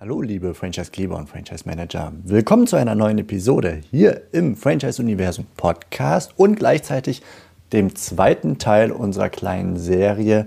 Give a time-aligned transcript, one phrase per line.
[0.00, 2.12] Hallo liebe Franchise-Geber und Franchise-Manager.
[2.22, 7.20] Willkommen zu einer neuen Episode hier im Franchise-Universum Podcast und gleichzeitig
[7.72, 10.46] dem zweiten Teil unserer kleinen Serie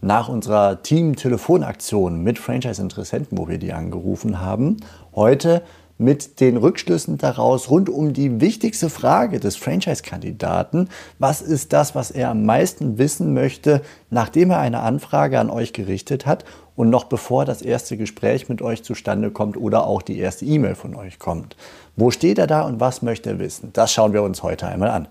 [0.00, 4.78] nach unserer Team-Telefonaktion mit Franchise-Interessenten, wo wir die angerufen haben.
[5.14, 5.62] Heute
[6.00, 10.88] mit den Rückschlüssen daraus rund um die wichtigste Frage des Franchise-Kandidaten.
[11.18, 15.74] Was ist das, was er am meisten wissen möchte, nachdem er eine Anfrage an euch
[15.74, 16.44] gerichtet hat
[16.74, 20.74] und noch bevor das erste Gespräch mit euch zustande kommt oder auch die erste E-Mail
[20.74, 21.54] von euch kommt?
[21.96, 23.70] Wo steht er da und was möchte er wissen?
[23.74, 25.06] Das schauen wir uns heute einmal an.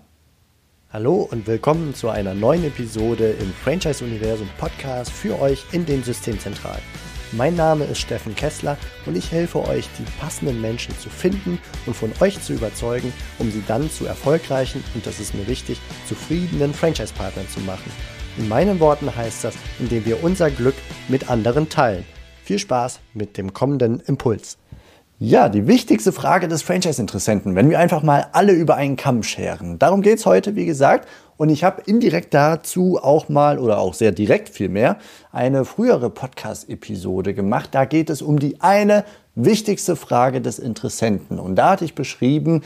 [0.92, 6.82] Hallo und willkommen zu einer neuen Episode im Franchise-Universum Podcast für euch in den Systemzentralen.
[7.32, 8.76] Mein Name ist Steffen Kessler
[9.06, 13.52] und ich helfe euch, die passenden Menschen zu finden und von euch zu überzeugen, um
[13.52, 17.92] sie dann zu erfolgreichen und das ist mir wichtig, zufriedenen Franchise-Partnern zu machen.
[18.36, 20.74] In meinen Worten heißt das, indem wir unser Glück
[21.06, 22.04] mit anderen teilen.
[22.42, 24.58] Viel Spaß mit dem kommenden Impuls.
[25.20, 29.78] Ja, die wichtigste Frage des Franchise-Interessenten, wenn wir einfach mal alle über einen Kamm scheren.
[29.78, 31.06] Darum geht es heute, wie gesagt,
[31.40, 34.98] und ich habe indirekt dazu auch mal oder auch sehr direkt vielmehr
[35.32, 37.70] eine frühere Podcast-Episode gemacht.
[37.72, 41.38] Da geht es um die eine wichtigste Frage des Interessenten.
[41.38, 42.60] Und da hatte ich beschrieben,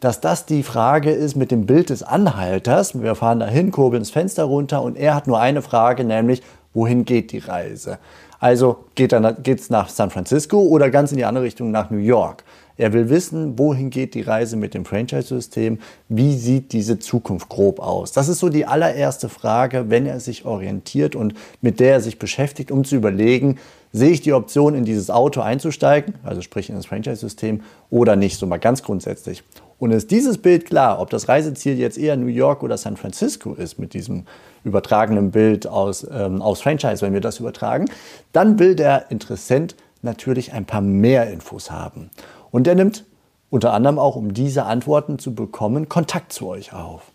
[0.00, 3.00] dass das die Frage ist mit dem Bild des Anhalters.
[3.00, 6.42] Wir fahren dahin, kurbeln das Fenster runter und er hat nur eine Frage, nämlich,
[6.74, 8.00] wohin geht die Reise?
[8.38, 12.44] Also geht es nach San Francisco oder ganz in die andere Richtung nach New York?
[12.78, 15.78] Er will wissen, wohin geht die Reise mit dem Franchise-System,
[16.10, 18.12] wie sieht diese Zukunft grob aus.
[18.12, 22.18] Das ist so die allererste Frage, wenn er sich orientiert und mit der er sich
[22.18, 23.56] beschäftigt, um zu überlegen,
[23.92, 28.38] sehe ich die Option, in dieses Auto einzusteigen, also sprich in das Franchise-System, oder nicht,
[28.38, 29.42] so mal ganz grundsätzlich.
[29.78, 33.54] Und ist dieses Bild klar, ob das Reiseziel jetzt eher New York oder San Francisco
[33.54, 34.24] ist, mit diesem
[34.64, 37.86] übertragenen Bild aus, ähm, aus Franchise, wenn wir das übertragen,
[38.32, 42.10] dann will der Interessent natürlich ein paar mehr Infos haben.
[42.50, 43.04] Und er nimmt
[43.50, 47.12] unter anderem auch, um diese Antworten zu bekommen, Kontakt zu euch auf.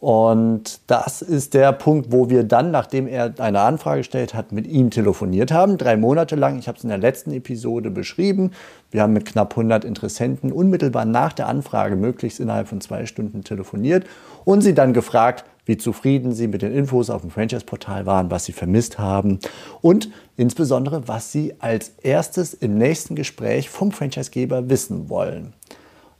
[0.00, 4.68] Und das ist der Punkt, wo wir dann, nachdem er eine Anfrage gestellt hat, mit
[4.68, 5.76] ihm telefoniert haben.
[5.76, 8.52] Drei Monate lang, ich habe es in der letzten Episode beschrieben.
[8.92, 13.42] Wir haben mit knapp 100 Interessenten unmittelbar nach der Anfrage, möglichst innerhalb von zwei Stunden
[13.42, 14.06] telefoniert
[14.44, 18.44] und sie dann gefragt, wie zufrieden sie mit den Infos auf dem Franchise-Portal waren, was
[18.44, 19.40] sie vermisst haben
[19.82, 25.52] und insbesondere, was sie als erstes im nächsten Gespräch vom Franchisegeber wissen wollen.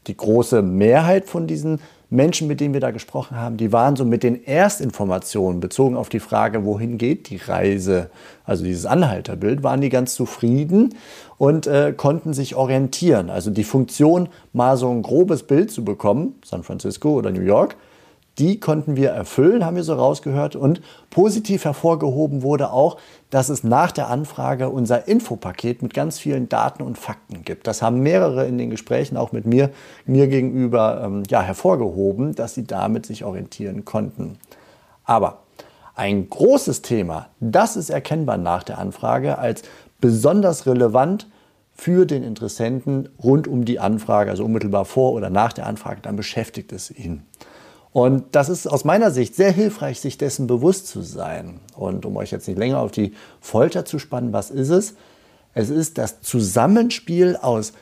[0.06, 4.04] Die große Mehrheit von diesen Menschen, mit denen wir da gesprochen haben, die waren so
[4.04, 8.10] mit den Erstinformationen bezogen auf die Frage, wohin geht die Reise,
[8.44, 10.94] also dieses Anhalterbild, waren die ganz zufrieden
[11.36, 13.28] und äh, konnten sich orientieren.
[13.28, 17.76] Also die Funktion, mal so ein grobes Bild zu bekommen, San Francisco oder New York,
[18.38, 20.56] die konnten wir erfüllen, haben wir so rausgehört.
[20.56, 22.98] Und positiv hervorgehoben wurde auch,
[23.30, 27.66] dass es nach der Anfrage unser Infopaket mit ganz vielen Daten und Fakten gibt.
[27.66, 29.70] Das haben mehrere in den Gesprächen auch mit mir,
[30.06, 34.38] mir gegenüber ähm, ja, hervorgehoben, dass sie damit sich orientieren konnten.
[35.04, 35.40] Aber
[35.94, 39.62] ein großes Thema, das ist erkennbar nach der Anfrage als
[40.00, 41.26] besonders relevant
[41.74, 46.16] für den Interessenten rund um die Anfrage, also unmittelbar vor oder nach der Anfrage, dann
[46.16, 47.22] beschäftigt es ihn.
[47.92, 51.60] Und das ist aus meiner Sicht sehr hilfreich, sich dessen bewusst zu sein.
[51.76, 54.94] Und um euch jetzt nicht länger auf die Folter zu spannen, was ist es?
[55.54, 57.72] Es ist das Zusammenspiel aus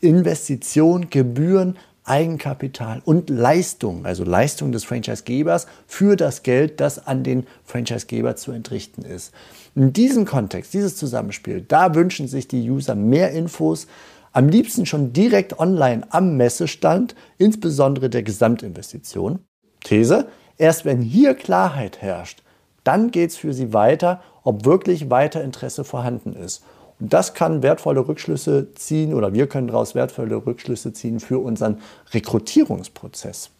[0.00, 7.46] Investition, Gebühren, Eigenkapital und Leistung, also Leistung des Franchisegebers für das Geld, das an den
[7.64, 9.32] Franchisegeber zu entrichten ist.
[9.74, 13.86] In diesem Kontext, dieses Zusammenspiel, da wünschen sich die User mehr Infos,
[14.32, 19.38] am liebsten schon direkt online am Messestand, insbesondere der Gesamtinvestition.
[19.84, 20.26] These,
[20.58, 22.42] erst wenn hier Klarheit herrscht,
[22.82, 26.64] dann geht es für Sie weiter, ob wirklich weiter Interesse vorhanden ist.
[27.00, 31.80] Und das kann wertvolle Rückschlüsse ziehen oder wir können daraus wertvolle Rückschlüsse ziehen für unseren
[32.12, 33.50] Rekrutierungsprozess.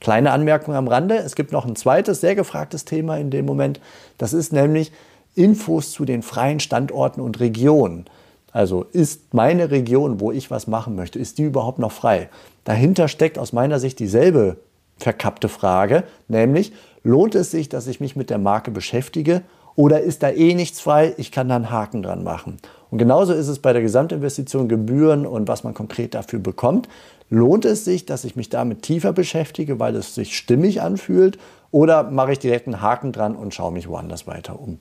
[0.00, 3.80] Kleine Anmerkung am Rande, es gibt noch ein zweites, sehr gefragtes Thema in dem Moment.
[4.18, 4.92] Das ist nämlich
[5.34, 8.06] Infos zu den freien Standorten und Regionen.
[8.52, 12.28] Also ist meine Region, wo ich was machen möchte, ist die überhaupt noch frei?
[12.64, 14.58] Dahinter steckt aus meiner Sicht dieselbe
[15.02, 16.72] verkappte Frage, nämlich
[17.02, 19.42] lohnt es sich, dass ich mich mit der Marke beschäftige
[19.74, 22.58] oder ist da eh nichts frei, ich kann da einen Haken dran machen.
[22.90, 26.88] Und genauso ist es bei der Gesamtinvestition, Gebühren und was man konkret dafür bekommt.
[27.30, 31.38] Lohnt es sich, dass ich mich damit tiefer beschäftige, weil es sich stimmig anfühlt
[31.70, 34.78] oder mache ich direkt einen Haken dran und schaue mich woanders weiter um?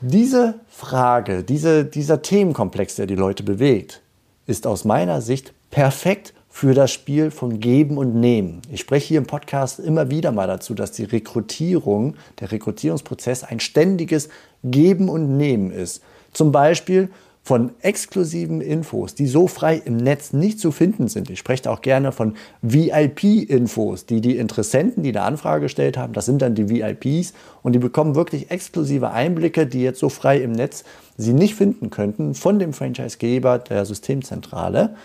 [0.00, 4.02] Diese Frage, diese, dieser Themenkomplex, der die Leute bewegt,
[4.46, 8.62] ist aus meiner Sicht perfekt für das Spiel von Geben und Nehmen.
[8.72, 13.60] Ich spreche hier im Podcast immer wieder mal dazu, dass die Rekrutierung, der Rekrutierungsprozess ein
[13.60, 14.28] ständiges
[14.64, 16.02] Geben und Nehmen ist.
[16.32, 17.10] Zum Beispiel
[17.44, 21.30] von exklusiven Infos, die so frei im Netz nicht zu finden sind.
[21.30, 26.26] Ich spreche auch gerne von VIP-Infos, die die Interessenten, die eine Anfrage gestellt haben, das
[26.26, 30.50] sind dann die VIPs und die bekommen wirklich exklusive Einblicke, die jetzt so frei im
[30.50, 30.82] Netz
[31.16, 34.96] sie nicht finden könnten von dem Franchisegeber der Systemzentrale.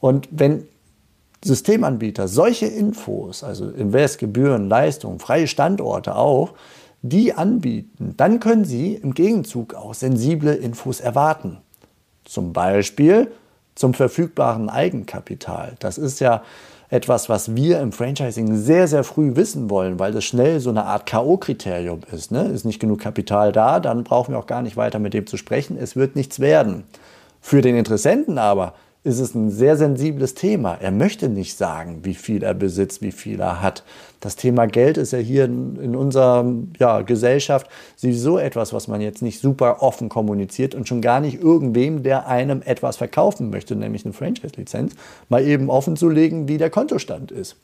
[0.00, 0.66] Und wenn
[1.44, 6.54] Systemanbieter solche Infos, also Invest, Gebühren, Leistungen, freie Standorte auch,
[7.02, 11.58] die anbieten, dann können Sie im Gegenzug auch sensible Infos erwarten.
[12.24, 13.30] Zum Beispiel
[13.74, 15.76] zum verfügbaren Eigenkapital.
[15.78, 16.42] Das ist ja
[16.90, 20.84] etwas, was wir im Franchising sehr, sehr früh wissen wollen, weil das schnell so eine
[20.84, 22.32] Art K.O.-Kriterium ist.
[22.32, 22.48] Ne?
[22.48, 25.36] Ist nicht genug Kapital da, dann brauchen wir auch gar nicht weiter mit dem zu
[25.36, 25.76] sprechen.
[25.78, 26.84] Es wird nichts werden.
[27.40, 28.74] Für den Interessenten aber
[29.04, 30.74] ist es ein sehr sensibles Thema.
[30.74, 33.84] Er möchte nicht sagen, wie viel er besitzt, wie viel er hat.
[34.20, 36.44] Das Thema Geld ist ja hier in unserer
[36.78, 41.40] ja, Gesellschaft sowieso etwas, was man jetzt nicht super offen kommuniziert und schon gar nicht
[41.40, 44.94] irgendwem, der einem etwas verkaufen möchte, nämlich eine Franchise-Lizenz,
[45.28, 47.56] mal eben offenzulegen, wie der Kontostand ist.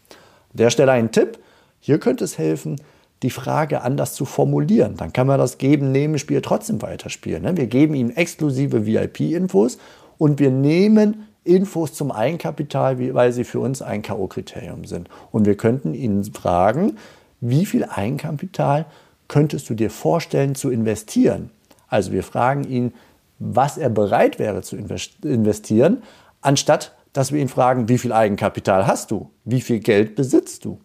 [0.53, 1.39] An der Stelle ein Tipp.
[1.81, 2.81] Hier könnte es helfen,
[3.25, 4.97] die Frage anders zu formulieren.
[4.97, 7.43] Dann kann man das Geben-Nehmen-Spiel trotzdem weiterspielen.
[7.43, 7.57] Ne?
[7.57, 9.79] Wir geben ihm exklusive VIP-Infos
[10.19, 15.09] und wir nehmen Infos zum Eigenkapital, weil sie für uns ein K.O.-Kriterium sind.
[15.31, 16.97] Und wir könnten ihn fragen,
[17.41, 18.87] wie viel Eigenkapital
[19.29, 21.51] könntest du dir vorstellen zu investieren?
[21.89, 22.95] Also wir fragen ihn,
[23.39, 26.03] was er bereit wäre zu investieren,
[26.41, 29.31] anstatt dass wir ihn fragen, wie viel Eigenkapital hast du?
[29.45, 30.81] Wie viel Geld besitzt du?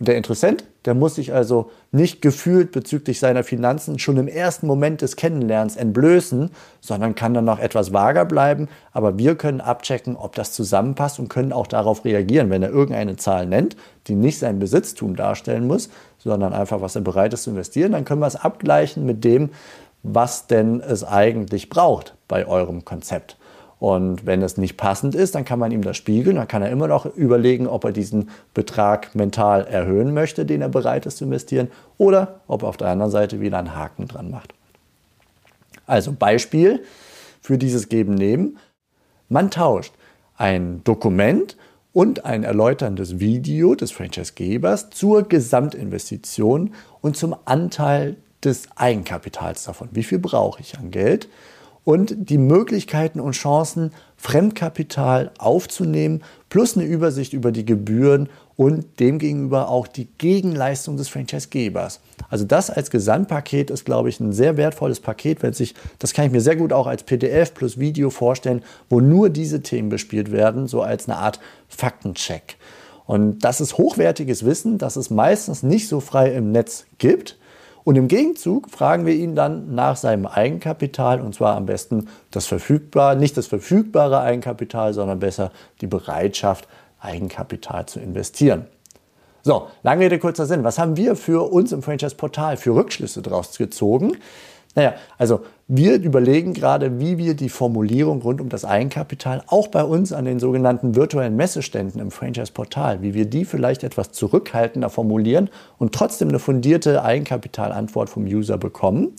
[0.00, 5.02] Der Interessent, der muss sich also nicht gefühlt bezüglich seiner Finanzen schon im ersten Moment
[5.02, 6.50] des Kennenlernens entblößen,
[6.80, 8.68] sondern kann dann noch etwas vager bleiben.
[8.92, 13.16] Aber wir können abchecken, ob das zusammenpasst und können auch darauf reagieren, wenn er irgendeine
[13.16, 13.76] Zahl nennt,
[14.08, 17.92] die nicht sein Besitztum darstellen muss, sondern einfach, was er bereit ist zu investieren.
[17.92, 19.50] Dann können wir es abgleichen mit dem,
[20.02, 23.38] was denn es eigentlich braucht bei eurem Konzept.
[23.84, 26.36] Und wenn es nicht passend ist, dann kann man ihm das spiegeln.
[26.36, 30.70] Dann kann er immer noch überlegen, ob er diesen Betrag mental erhöhen möchte, den er
[30.70, 34.30] bereit ist zu investieren, oder ob er auf der anderen Seite wieder einen Haken dran
[34.30, 34.54] macht.
[35.86, 36.82] Also Beispiel
[37.42, 38.56] für dieses Geben-Nehmen.
[39.28, 39.92] Man tauscht
[40.38, 41.58] ein Dokument
[41.92, 46.72] und ein erläuterndes Video des Franchise-Gebers zur Gesamtinvestition
[47.02, 49.90] und zum Anteil des Eigenkapitals davon.
[49.92, 51.28] Wie viel brauche ich an Geld?
[51.84, 59.68] Und die Möglichkeiten und Chancen, Fremdkapital aufzunehmen, plus eine Übersicht über die Gebühren und demgegenüber
[59.68, 62.00] auch die Gegenleistung des Franchisegebers.
[62.30, 66.26] Also das als Gesamtpaket ist, glaube ich, ein sehr wertvolles Paket, wenn sich, das kann
[66.26, 70.32] ich mir sehr gut auch als PDF plus Video vorstellen, wo nur diese Themen bespielt
[70.32, 72.56] werden, so als eine Art Faktencheck.
[73.06, 77.36] Und das ist hochwertiges Wissen, das es meistens nicht so frei im Netz gibt.
[77.84, 82.46] Und im Gegenzug fragen wir ihn dann nach seinem Eigenkapital und zwar am besten das
[82.46, 85.52] verfügbare, nicht das verfügbare Eigenkapital, sondern besser
[85.82, 86.66] die Bereitschaft,
[86.98, 88.66] Eigenkapital zu investieren.
[89.42, 90.64] So, lange Rede, kurzer Sinn.
[90.64, 94.16] Was haben wir für uns im Franchise-Portal für Rückschlüsse daraus gezogen?
[94.74, 99.84] Naja, also wir überlegen gerade, wie wir die Formulierung rund um das Eigenkapital auch bei
[99.84, 105.48] uns an den sogenannten virtuellen Messeständen im Franchise-Portal, wie wir die vielleicht etwas zurückhaltender formulieren
[105.78, 109.12] und trotzdem eine fundierte Eigenkapitalantwort vom User bekommen.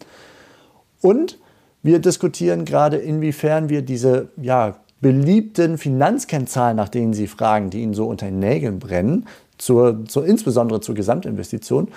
[1.01, 1.39] Und
[1.83, 7.93] wir diskutieren gerade, inwiefern wir diese ja, beliebten Finanzkennzahlen, nach denen Sie fragen, die Ihnen
[7.93, 9.27] so unter den Nägeln brennen,
[9.57, 11.89] zur, zur, insbesondere zur Gesamtinvestition,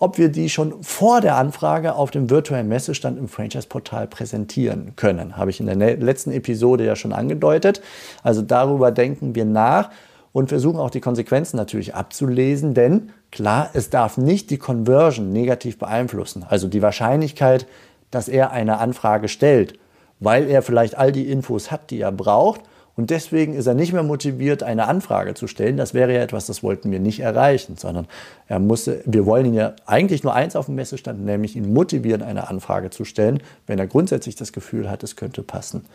[0.00, 5.36] ob wir die schon vor der Anfrage auf dem virtuellen Messestand im Franchise-Portal präsentieren können.
[5.36, 7.82] Habe ich in der letzten Episode ja schon angedeutet.
[8.22, 9.90] Also darüber denken wir nach
[10.32, 15.78] und versuchen auch die Konsequenzen natürlich abzulesen, denn klar, es darf nicht die Conversion negativ
[15.78, 16.46] beeinflussen.
[16.48, 17.66] Also die Wahrscheinlichkeit,
[18.10, 19.78] dass er eine Anfrage stellt,
[20.18, 22.62] weil er vielleicht all die Infos hat, die er braucht
[23.00, 25.78] und deswegen ist er nicht mehr motiviert, eine Anfrage zu stellen.
[25.78, 28.06] Das wäre ja etwas, das wollten wir nicht erreichen, sondern
[28.46, 32.20] er musste, wir wollen ihn ja eigentlich nur eins auf dem Messestand, nämlich ihn motivieren,
[32.20, 35.86] eine Anfrage zu stellen, wenn er grundsätzlich das Gefühl hat, es könnte passen.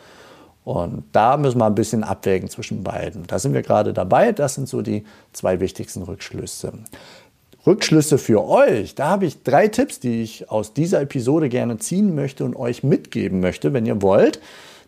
[0.64, 3.24] Und da müssen wir ein bisschen abwägen zwischen beiden.
[3.28, 4.32] Da sind wir gerade dabei.
[4.32, 6.72] Das sind so die zwei wichtigsten Rückschlüsse.
[7.64, 8.96] Rückschlüsse für euch.
[8.96, 12.82] Da habe ich drei Tipps, die ich aus dieser Episode gerne ziehen möchte und euch
[12.82, 14.40] mitgeben möchte, wenn ihr wollt.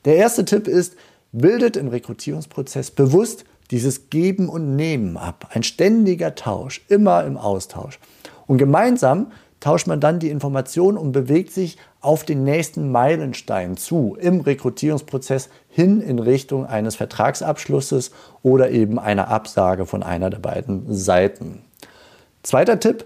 [0.05, 0.97] Der erste Tipp ist,
[1.33, 5.49] bildet im Rekrutierungsprozess bewusst dieses Geben und Nehmen ab.
[5.53, 7.99] Ein ständiger Tausch, immer im Austausch.
[8.47, 14.17] Und gemeinsam tauscht man dann die Informationen und bewegt sich auf den nächsten Meilenstein zu
[14.21, 20.93] im Rekrutierungsprozess hin in Richtung eines Vertragsabschlusses oder eben einer Absage von einer der beiden
[20.95, 21.63] Seiten.
[22.43, 23.05] Zweiter Tipp,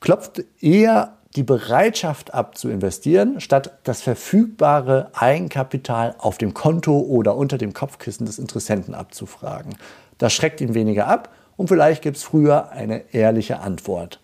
[0.00, 7.36] klopft eher die Bereitschaft ab zu investieren, statt das verfügbare Eigenkapital auf dem Konto oder
[7.36, 9.74] unter dem Kopfkissen des Interessenten abzufragen.
[10.18, 14.20] Das schreckt ihn weniger ab und vielleicht gibt es früher eine ehrliche Antwort.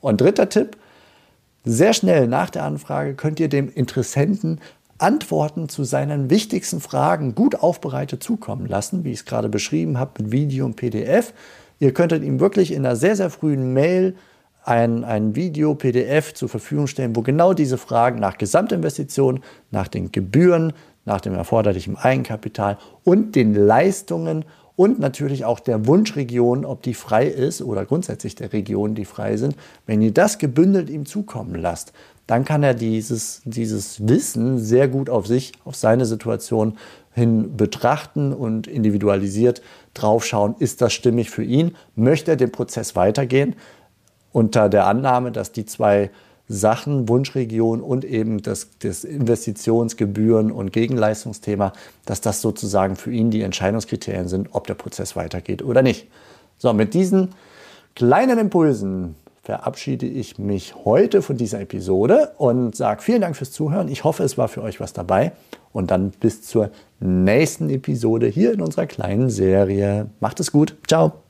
[0.00, 0.76] Und dritter Tipp,
[1.64, 4.60] sehr schnell nach der Anfrage könnt ihr dem Interessenten
[4.98, 10.22] Antworten zu seinen wichtigsten Fragen gut aufbereitet zukommen lassen, wie ich es gerade beschrieben habe
[10.22, 11.32] mit Video und PDF.
[11.78, 14.14] Ihr könntet ihm wirklich in einer sehr, sehr frühen Mail
[14.64, 19.40] ein, ein Video, PDF zur Verfügung stellen, wo genau diese Fragen nach Gesamtinvestition,
[19.70, 20.72] nach den Gebühren,
[21.04, 24.44] nach dem erforderlichen Eigenkapital und den Leistungen
[24.76, 29.36] und natürlich auch der Wunschregion, ob die frei ist oder grundsätzlich der Regionen, die frei
[29.36, 29.56] sind.
[29.86, 31.92] Wenn ihr das gebündelt ihm zukommen lasst,
[32.26, 36.78] dann kann er dieses, dieses Wissen sehr gut auf sich, auf seine Situation
[37.12, 39.62] hin betrachten und individualisiert
[39.94, 43.56] draufschauen, ist das stimmig für ihn, möchte er den Prozess weitergehen
[44.32, 46.10] unter der Annahme, dass die zwei
[46.48, 51.72] Sachen, Wunschregion und eben das, das Investitionsgebühren- und Gegenleistungsthema,
[52.06, 56.08] dass das sozusagen für ihn die Entscheidungskriterien sind, ob der Prozess weitergeht oder nicht.
[56.58, 57.30] So, mit diesen
[57.94, 63.88] kleinen Impulsen verabschiede ich mich heute von dieser Episode und sage vielen Dank fürs Zuhören.
[63.88, 65.32] Ich hoffe, es war für euch was dabei.
[65.72, 70.06] Und dann bis zur nächsten Episode hier in unserer kleinen Serie.
[70.18, 70.76] Macht es gut.
[70.86, 71.29] Ciao.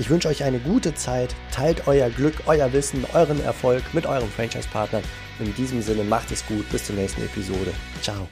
[0.00, 4.30] Ich wünsche euch eine gute Zeit, teilt euer Glück, euer Wissen, euren Erfolg mit eurem
[4.30, 5.02] Franchise-Partner.
[5.40, 7.74] In diesem Sinne macht es gut, bis zur nächsten Episode.
[8.00, 8.26] Ciao.